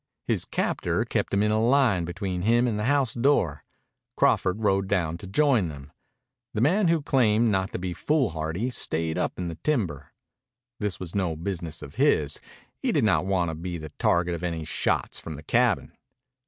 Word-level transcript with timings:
His 0.25 0.45
captor 0.45 1.05
kept 1.05 1.31
him 1.31 1.43
in 1.43 1.51
a 1.51 1.61
line 1.61 2.05
between 2.05 2.41
him 2.41 2.65
and 2.67 2.79
the 2.79 2.85
house 2.85 3.13
door. 3.13 3.63
Crawford 4.17 4.63
rode 4.63 4.87
down 4.87 5.15
to 5.19 5.27
join 5.27 5.69
them. 5.69 5.91
The 6.55 6.61
man 6.61 6.87
who 6.87 7.03
claimed 7.03 7.51
not 7.51 7.71
to 7.73 7.77
be 7.77 7.93
foolhardy 7.93 8.71
stayed 8.71 9.19
up 9.19 9.37
in 9.37 9.47
the 9.47 9.59
timber. 9.63 10.11
This 10.79 10.99
was 10.99 11.13
no 11.13 11.35
business 11.35 11.83
of 11.83 11.97
his. 12.01 12.41
He 12.81 12.91
did 12.91 13.03
not 13.03 13.27
want 13.27 13.49
to 13.49 13.53
be 13.53 13.77
the 13.77 13.89
target 13.99 14.33
of 14.33 14.41
any 14.43 14.65
shots 14.65 15.19
from 15.19 15.35
the 15.35 15.43
cabin. 15.43 15.93